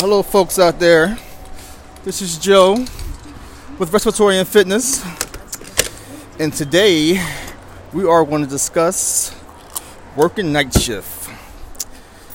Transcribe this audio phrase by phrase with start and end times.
[0.00, 1.18] Hello, folks out there.
[2.04, 2.86] This is Joe
[3.80, 5.04] with Respiratory and Fitness,
[6.38, 7.20] and today
[7.92, 9.34] we are going to discuss
[10.14, 11.28] working night shift.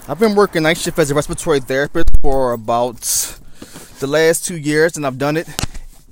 [0.10, 3.00] I've been working night shift as a respiratory therapist for about
[4.00, 5.48] the last two years, and I've done it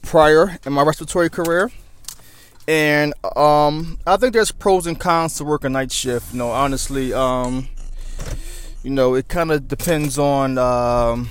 [0.02, 1.70] prior in my respiratory career.
[2.66, 6.32] And um, I think there's pros and cons to working night shift.
[6.32, 7.68] You know, honestly, um,
[8.84, 10.58] you know, it kind of depends on.
[10.58, 11.30] Um,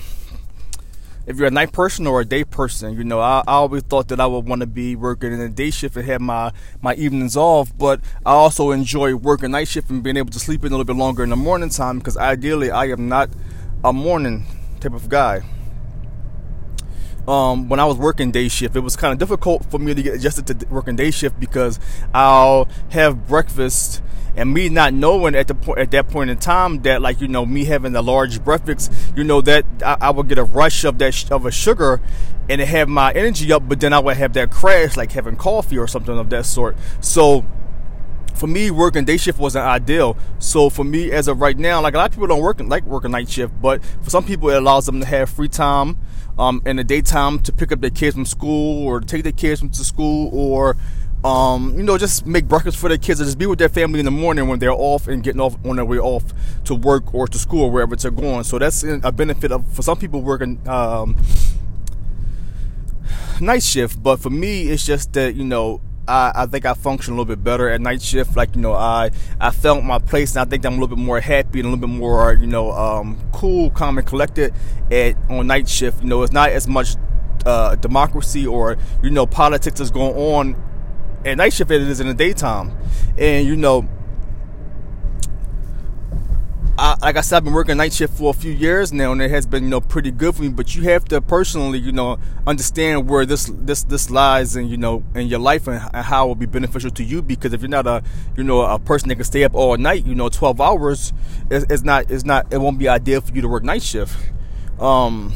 [1.30, 4.08] if you're a night person or a day person, you know, I, I always thought
[4.08, 6.50] that I would want to be working in a day shift and have my,
[6.82, 10.64] my evenings off, but I also enjoy working night shift and being able to sleep
[10.64, 13.30] in a little bit longer in the morning time because ideally I am not
[13.84, 14.44] a morning
[14.80, 15.43] type of guy.
[17.29, 20.03] Um, when I was working day shift, it was kind of difficult for me to
[20.03, 21.78] get adjusted to working day shift because
[22.12, 24.03] I'll have breakfast
[24.36, 27.29] and me not knowing at the point at that point in time that like you
[27.29, 30.84] know me having a large breakfast you know that I, I would get a rush
[30.84, 32.00] of that sh- of a sugar
[32.48, 35.37] and it have my energy up but then I would have that crash like having
[35.37, 37.45] coffee or something of that sort so
[38.41, 40.17] for me, working day shift wasn't ideal.
[40.39, 42.84] So for me, as of right now, like a lot of people don't work like
[42.84, 45.98] working night shift, but for some people, it allows them to have free time
[46.39, 49.61] um, in the daytime to pick up their kids from school or take their kids
[49.61, 50.77] from to school or
[51.25, 53.99] um, you know, just make breakfast for their kids or just be with their family
[53.99, 56.25] in the morning when they're off and getting off on their way off
[56.65, 58.45] to work or to school or wherever they're going.
[58.45, 61.17] So that's a benefit of for some people working um,
[63.41, 64.03] night shift.
[64.03, 67.27] But for me, it's just that you know I, I, think I function a little
[67.37, 68.34] bit better at night shift.
[68.34, 71.05] Like you know, I I felt my place, and I think I'm a little bit
[71.05, 74.55] more happy and a little bit more you know um, cool, calm, and collected
[74.91, 76.03] at on night shift.
[76.03, 76.97] You know, it's not as much
[77.45, 80.70] uh, democracy or you know politics that's going on
[81.25, 82.77] at night shift it is in the daytime.
[83.19, 83.89] And you know,
[86.79, 89.21] I, like I said, I've been working night shift for a few years now, and
[89.21, 90.49] it has been you know pretty good for me.
[90.49, 94.79] But you have to personally, you know, understand where this this this lies in you
[94.79, 97.21] know in your life and how it will be beneficial to you.
[97.21, 98.03] Because if you're not a
[98.34, 101.12] you know a person that can stay up all night, you know, 12 hours,
[101.50, 104.17] it's, it's not it's not it won't be ideal for you to work night shift.
[104.78, 105.34] Um,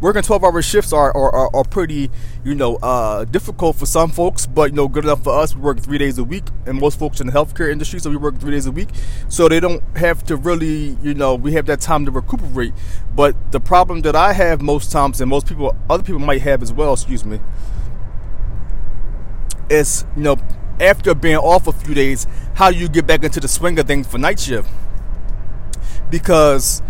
[0.00, 2.10] working 12 hour shifts are, are, are, are pretty,
[2.44, 5.54] you know, uh, difficult for some folks, but, you know, good enough for us.
[5.54, 8.16] We work three days a week, and most folks in the healthcare industry, so we
[8.16, 8.88] work three days a week.
[9.28, 12.72] So they don't have to really, you know, we have that time to recuperate.
[13.14, 16.62] But the problem that I have most times, and most people, other people might have
[16.62, 17.40] as well, excuse me,
[19.70, 20.36] is, you know,
[20.80, 23.86] after being off a few days, how do you get back into the swing of
[23.86, 24.70] things for night shift?
[26.10, 26.82] Because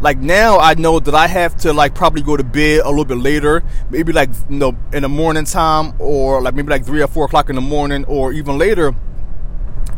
[0.00, 3.04] like now I know that I have to like probably go to bed a little
[3.04, 7.02] bit later, maybe like you know in the morning time or like maybe like three
[7.02, 8.94] or four o'clock in the morning or even later.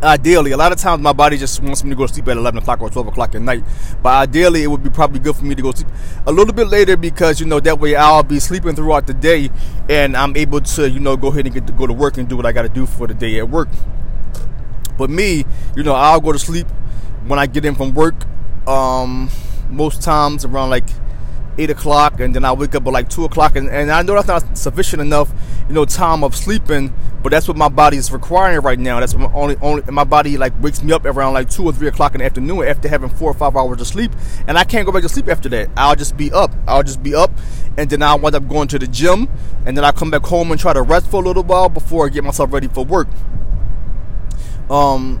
[0.03, 2.37] Ideally, a lot of times my body just wants me to go to sleep at
[2.37, 3.63] 11 o'clock or 12 o'clock at night.
[4.03, 5.87] But ideally, it would be probably good for me to go sleep
[6.27, 9.49] a little bit later because, you know, that way I'll be sleeping throughout the day
[9.89, 12.29] and I'm able to, you know, go ahead and get to go to work and
[12.29, 13.69] do what I got to do for the day at work.
[14.99, 16.67] But me, you know, I'll go to sleep
[17.25, 18.15] when I get in from work.
[18.67, 19.31] Um,
[19.69, 20.87] most times around like
[21.59, 24.13] eight o'clock, and then I wake up at like two o'clock, and, and I know
[24.13, 25.31] that's not sufficient enough,
[25.67, 26.93] you know, time of sleeping.
[27.23, 28.99] But that's what my body is requiring right now.
[28.99, 31.73] That's what my only only my body like wakes me up around like two or
[31.73, 34.11] three o'clock in the afternoon after having four or five hours of sleep,
[34.47, 35.69] and I can't go back to sleep after that.
[35.75, 36.51] I'll just be up.
[36.67, 37.31] I'll just be up,
[37.75, 39.27] and then I'll wind up going to the gym,
[39.65, 42.05] and then I come back home and try to rest for a little while before
[42.05, 43.07] I get myself ready for work.
[44.69, 45.19] Um,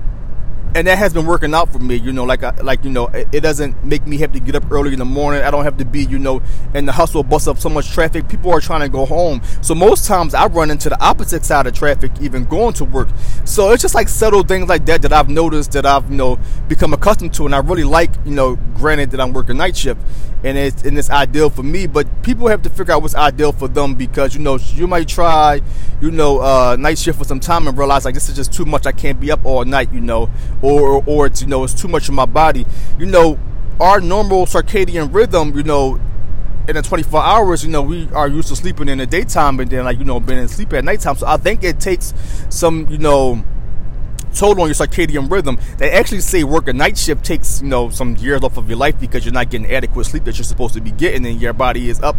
[0.77, 1.95] and that has been working out for me.
[1.95, 4.53] You know, like I, like you know, it, it, doesn't make me have to get
[4.53, 5.41] up early in the morning.
[5.41, 6.39] I don't have to be, you know,
[6.75, 8.29] in the hustle bus up so much traffic.
[8.29, 11.65] People are trying to go home, so most times I run into the opposite side
[11.65, 13.07] of traffic, even going to work.
[13.43, 16.37] So it's just like subtle things like that that I've noticed that I've you know
[16.67, 18.11] become accustomed to, and I really like.
[18.23, 19.99] You know, granted that I'm working night shift,
[20.43, 23.51] and it's and it's ideal for me, but people have to figure out what's ideal
[23.51, 25.59] for them because you know you might try,
[26.01, 28.65] you know, uh, night shift for some time and realize like this is just too
[28.65, 28.85] much.
[28.85, 30.29] I can't be up all night, you know
[30.67, 32.65] or or it's you know it's too much in my body.
[32.99, 33.39] You know,
[33.79, 35.99] our normal circadian rhythm, you know,
[36.67, 39.71] in the 24 hours, you know, we are used to sleeping in the daytime and
[39.71, 41.15] then like you know being in sleep at nighttime.
[41.15, 42.13] So I think it takes
[42.49, 43.43] some you know
[44.33, 45.57] toll on your circadian rhythm.
[45.77, 48.77] They actually say work a night shift takes you know some years off of your
[48.77, 51.53] life because you're not getting adequate sleep that you're supposed to be getting, and your
[51.53, 52.17] body is up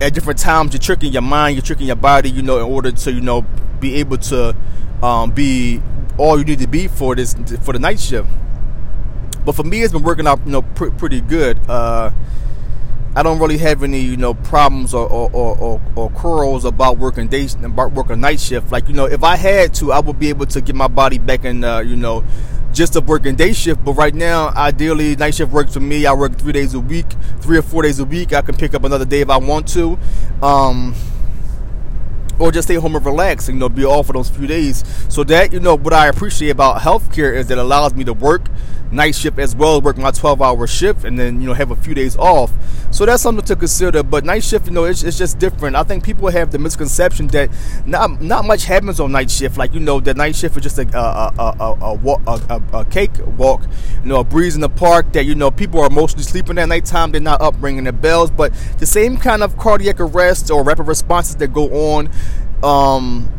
[0.00, 0.72] at different times.
[0.72, 3.44] You're tricking your mind, you're tricking your body, you know, in order to you know
[3.80, 4.56] be able to
[5.02, 5.82] um, be
[6.18, 8.28] all you need to be for this for the night shift.
[9.44, 11.58] But for me, it's been working out, you know, pr- pretty good.
[11.68, 12.10] Uh,
[13.14, 17.28] I don't really have any, you know, problems or or, or, or quarrels about working
[17.28, 18.70] day about working night shift.
[18.70, 21.18] Like you know, if I had to, I would be able to get my body
[21.18, 22.24] back in, uh, you know,
[22.72, 23.84] just a working day shift.
[23.84, 26.04] But right now, ideally, night shift works for me.
[26.06, 27.06] I work three days a week,
[27.40, 28.32] three or four days a week.
[28.32, 29.98] I can pick up another day if I want to.
[30.42, 30.94] Um,
[32.38, 34.84] or just stay home and relax and you know be off for those few days.
[35.08, 38.12] So that you know what I appreciate about healthcare is that it allows me to
[38.12, 38.48] work
[38.90, 41.76] night shift as well, work my 12 hour shift, and then you know have a
[41.76, 42.52] few days off.
[42.90, 44.02] So that's something to consider.
[44.02, 45.76] But night shift, you know, it's, it's just different.
[45.76, 47.50] I think people have the misconception that
[47.84, 49.56] not not much happens on night shift.
[49.56, 52.84] Like you know, the night shift is just a a a a, a, a, a
[52.86, 53.62] cake walk,
[54.02, 55.12] you know, a breeze in the park.
[55.12, 57.12] That you know people are mostly sleeping at nighttime.
[57.12, 58.30] They're not up ringing their bells.
[58.30, 62.10] But the same kind of cardiac arrest or rapid responses that go on.
[62.62, 63.30] Um,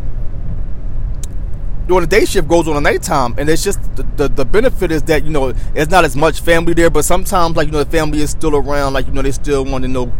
[1.87, 4.91] during the day shift goes on the nighttime, and it's just the, the, the benefit
[4.91, 7.83] is that you know it's not as much family there, but sometimes like you know
[7.83, 10.11] the family is still around, like you know they still want to know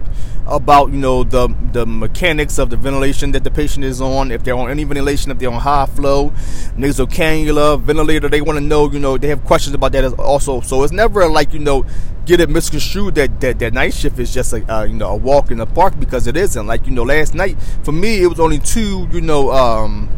[0.48, 4.44] about you know the the mechanics of the ventilation that the patient is on, if
[4.46, 6.34] they're on any ventilation, if they're on high flow,
[6.78, 10.62] nasal cannula, ventilator, they want to know you know they have questions about that also.
[10.62, 11.86] So it's never like you know
[12.26, 15.52] get it misconstrued that that, that night shift is just a you know a walk
[15.52, 16.66] in the park because it isn't.
[16.66, 19.52] Like you know last night for me it was only two you know.
[19.52, 20.10] um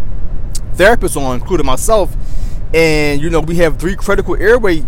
[0.79, 2.15] therapists on, including myself,
[2.73, 4.85] and you know we have three critical airway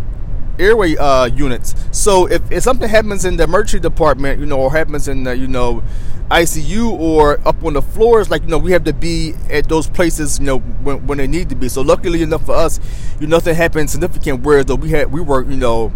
[0.57, 1.75] airway uh, units.
[1.91, 5.35] So if, if something happens in the emergency department, you know, or happens in the
[5.35, 5.83] you know
[6.29, 9.87] ICU or up on the floors, like you know, we have to be at those
[9.87, 11.67] places, you know, when, when they need to be.
[11.67, 12.79] So luckily enough for us,
[13.19, 14.43] you know, nothing happened significant.
[14.43, 15.91] Where though we had we were, you know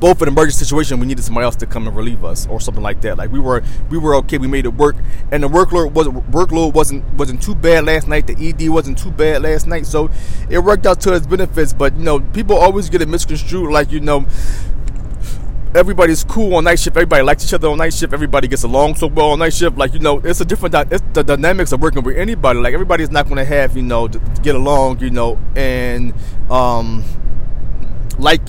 [0.00, 2.82] both an emergency situation we needed somebody else to come and relieve us or something
[2.82, 3.16] like that.
[3.16, 4.96] Like we were we were okay, we made it work,
[5.32, 8.26] and the workload wasn't workload wasn't wasn't too bad last night.
[8.26, 10.10] The ED wasn't too bad last night, so
[10.50, 11.72] it worked out to its benefits.
[11.72, 14.26] But you know, people always get it misconstrued, like you know.
[15.74, 16.96] Everybody's cool on night shift.
[16.96, 18.14] Everybody likes each other on night shift.
[18.14, 19.76] Everybody gets along so well on night shift.
[19.76, 20.74] Like you know, it's a different.
[20.90, 22.60] It's the dynamics of working with anybody.
[22.60, 25.00] Like everybody's not going to have you know to get along.
[25.00, 26.14] You know, and
[26.50, 27.04] um,
[28.18, 28.40] like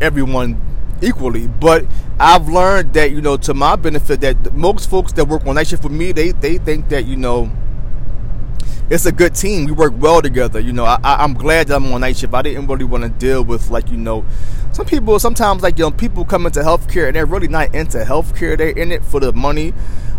[0.00, 0.58] everyone
[1.02, 1.48] equally.
[1.48, 1.86] But
[2.18, 5.66] I've learned that you know to my benefit that most folks that work on night
[5.66, 7.50] shift for me, they they think that you know
[8.90, 9.64] it's a good team.
[9.66, 10.60] We work well together.
[10.60, 12.34] You know, I, am glad that I'm on night shift.
[12.34, 14.24] I didn't really want to deal with like you know,
[14.72, 17.98] some people sometimes like you know people come into healthcare and they're really not into
[17.98, 18.56] healthcare.
[18.56, 19.72] They're in it for the money.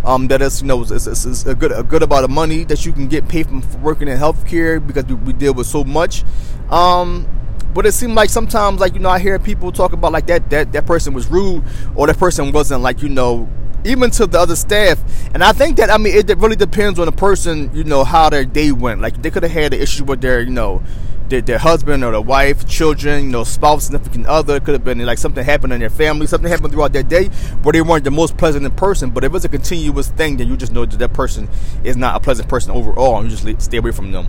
[0.03, 2.63] Um, that is you know it's, it's, it's a good a good amount of money
[2.65, 5.83] that you can get paid from working in healthcare because we, we deal with so
[5.83, 6.23] much.
[6.69, 7.27] Um,
[7.73, 10.49] but it seemed like sometimes, like you know, I hear people talk about like that
[10.49, 11.63] that that person was rude
[11.95, 13.49] or that person wasn't like you know
[13.85, 15.01] even to the other staff.
[15.33, 18.29] And I think that I mean it really depends on the person, you know, how
[18.29, 19.01] their day went.
[19.01, 20.81] Like they could have had an issue with their, you know,
[21.29, 24.59] their, their husband or their wife, children, you know, spouse, significant other.
[24.59, 27.27] Could have been like something happened in their family, something happened throughout their day
[27.63, 29.09] where they weren't the most pleasant person.
[29.09, 31.49] But if it's a continuous thing, then you just know that that person
[31.83, 34.27] is not a pleasant person overall, and you just stay away from them.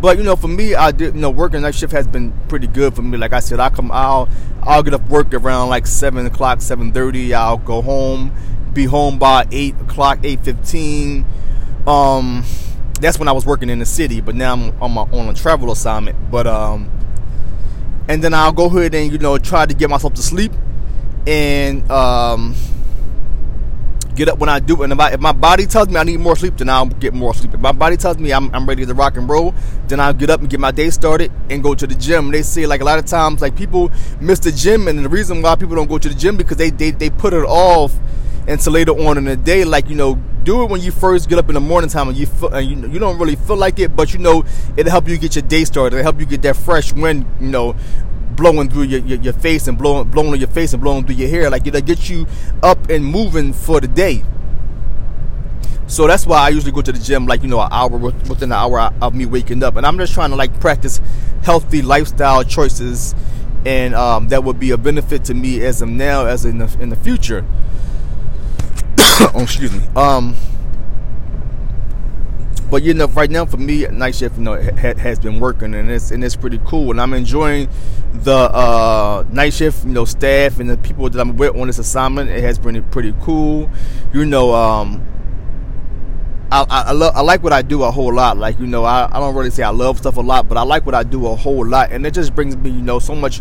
[0.00, 2.66] But you know, for me, I did you know working night shift has been pretty
[2.66, 3.16] good for me.
[3.16, 4.28] Like I said, I come out,
[4.62, 7.32] I'll get up work around like seven o'clock, seven thirty.
[7.32, 8.32] I'll go home,
[8.72, 11.24] be home by eight o'clock, eight fifteen.
[11.86, 12.44] Um,
[13.00, 15.34] that's when I was working in the city, but now I'm on, my, on a
[15.34, 16.30] travel assignment.
[16.30, 16.90] But um,
[18.08, 20.52] and then I'll go ahead and you know try to get myself to sleep,
[21.26, 22.54] and um
[24.16, 24.82] get up when I do.
[24.82, 27.14] And if, I, if, my body tells me I need more sleep, then I'll get
[27.14, 27.54] more sleep.
[27.54, 29.54] If my body tells me I'm, I'm ready to rock and roll,
[29.86, 32.30] then I'll get up and get my day started and go to the gym.
[32.30, 35.42] They say like a lot of times like people miss the gym, and the reason
[35.42, 37.94] why people don't go to the gym because they they, they put it off
[38.48, 39.64] until later on in the day.
[39.64, 42.16] Like you know, do it when you first get up in the morning time and
[42.16, 44.44] you feel, and you, you don't really feel like it, but you know
[44.76, 45.96] it'll help you get your day started.
[45.96, 47.76] It'll help you get that fresh wind, you know,
[48.36, 51.16] blowing through your, your, your, face and blowing blowing on your face and blowing through
[51.16, 51.50] your hair.
[51.50, 52.26] Like it'll get you
[52.62, 54.22] up and moving for the day.
[55.88, 58.50] So that's why I usually go to the gym like you know an hour within
[58.50, 61.00] an hour of me waking up, and I'm just trying to like practice
[61.42, 63.14] healthy lifestyle choices,
[63.64, 66.76] and um, that would be a benefit to me as of now as in the
[66.80, 67.44] in the future.
[68.98, 69.86] oh, excuse me.
[69.94, 70.34] Um,
[72.70, 75.74] but you know, right now for me, night shift, you know, ha- has been working,
[75.74, 77.68] and it's and it's pretty cool, and I'm enjoying
[78.12, 81.78] the uh, night shift, you know, staff and the people that I'm with on this
[81.78, 82.30] assignment.
[82.30, 83.70] It has been pretty cool.
[84.12, 85.06] You know, um,
[86.50, 88.36] I, I, I, love, I like what I do a whole lot.
[88.36, 90.62] Like, you know, I, I don't really say I love stuff a lot, but I
[90.62, 91.90] like what I do a whole lot.
[91.90, 93.40] And it just brings me, you know, so much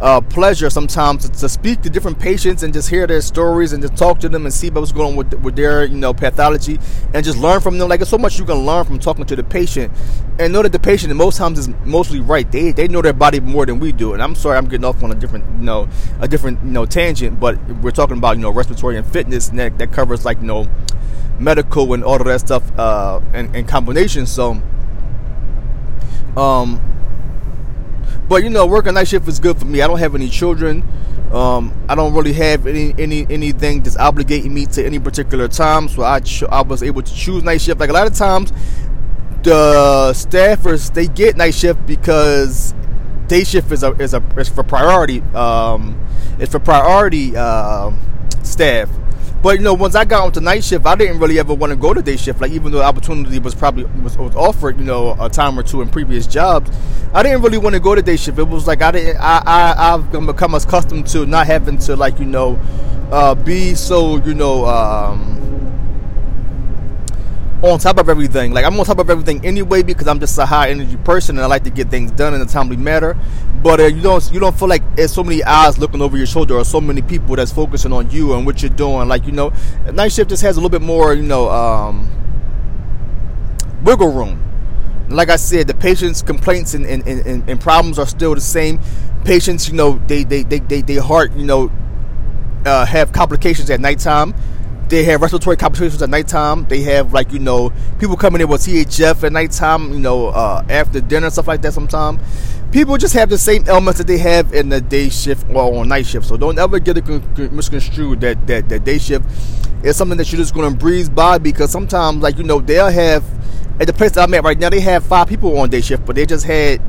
[0.00, 3.96] uh, pleasure sometimes to, speak to different patients and just hear their stories and just
[3.96, 6.78] talk to them and see what's going on with, with their you know pathology
[7.14, 7.88] and just learn from them.
[7.88, 9.92] Like there's so much you can learn from talking to the patient
[10.38, 12.50] and know that the patient most times is mostly right.
[12.50, 14.12] They they know their body more than we do.
[14.14, 15.88] And I'm sorry I'm getting off on a different you know
[16.20, 19.58] a different you know tangent, but we're talking about you know respiratory and fitness and
[19.58, 20.68] that, that covers like you know
[21.40, 24.26] medical and all of that stuff uh, and, and combination.
[24.26, 24.62] So
[26.36, 26.80] um
[28.28, 29.80] But you know, working night shift is good for me.
[29.80, 30.84] I don't have any children.
[31.32, 35.88] Um, I don't really have any any anything that's obligating me to any particular time,
[35.88, 37.80] so I ch- I was able to choose night shift.
[37.80, 38.50] Like a lot of times,
[39.42, 42.74] the staffers they get night shift because
[43.28, 45.20] day shift is a is a is for priority.
[45.34, 45.98] Um,
[46.38, 47.92] it's for priority uh,
[48.42, 48.88] staff.
[49.40, 51.76] But you know, once I got onto night shift, I didn't really ever want to
[51.76, 52.40] go to day shift.
[52.40, 55.62] Like even though the opportunity was probably was, was offered, you know, a time or
[55.62, 56.70] two in previous jobs,
[57.14, 58.38] I didn't really want to go to day shift.
[58.38, 59.16] It was like I didn't.
[59.18, 62.58] I I I've become accustomed to not having to like you know,
[63.12, 64.66] uh, be so you know.
[64.66, 65.37] Um,
[67.62, 68.52] on top of everything.
[68.52, 71.44] Like I'm on top of everything anyway because I'm just a high energy person and
[71.44, 73.16] I like to get things done in a timely manner.
[73.62, 76.26] But uh, you don't you don't feel like there's so many eyes looking over your
[76.26, 79.08] shoulder or so many people that's focusing on you and what you're doing.
[79.08, 79.52] Like you know,
[79.92, 82.08] night shift just has a little bit more you know um,
[83.82, 84.44] wiggle room.
[85.08, 88.78] Like I said, the patient's complaints and, and, and, and problems are still the same.
[89.24, 91.72] Patients, you know, they they they they, they heart, you know,
[92.66, 94.34] uh, have complications at nighttime
[94.88, 96.64] they have respiratory complications at nighttime.
[96.64, 99.92] They have like you know people coming in with CHF at nighttime.
[99.92, 101.72] You know uh, after dinner stuff like that.
[101.74, 102.20] Sometimes
[102.72, 105.88] people just have the same elements that they have in the day shift or on
[105.88, 106.26] night shift.
[106.26, 109.24] So don't ever get it misconstrued that that that day shift
[109.82, 112.90] is something that you're just going to breeze by because sometimes like you know they'll
[112.90, 113.24] have
[113.80, 116.04] at the place that I'm at right now they have five people on day shift,
[116.06, 116.80] but they just had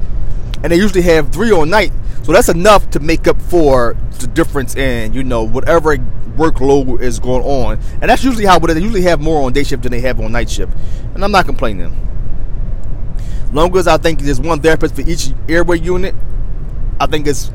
[0.64, 1.92] and they usually have three on night.
[2.30, 5.98] So that's enough to make up for the difference in you know whatever
[6.38, 8.76] workload is going on, and that's usually how it is.
[8.76, 10.72] They usually have more on day shift than they have on night shift,
[11.16, 11.92] and I'm not complaining.
[13.52, 16.14] Long as I think there's one therapist for each airway unit,
[17.00, 17.52] I think it's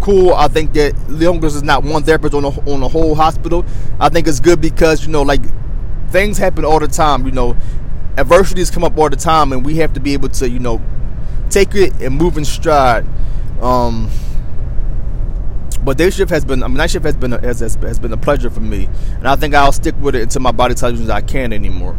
[0.00, 0.34] cool.
[0.34, 3.64] I think that long as there's not one therapist on a, on the whole hospital,
[4.00, 5.42] I think it's good because you know like
[6.10, 7.26] things happen all the time.
[7.26, 7.56] You know,
[8.18, 10.82] adversities come up all the time, and we have to be able to you know
[11.48, 13.06] take it and move in stride.
[13.60, 14.10] Um,
[15.82, 18.12] but day shift has been, I mean, night shift has been a, has, has been
[18.12, 21.00] a pleasure for me, and I think I'll stick with it until my body tells
[21.00, 21.96] me I can't anymore.